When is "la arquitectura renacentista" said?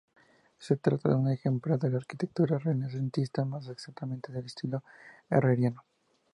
1.91-3.45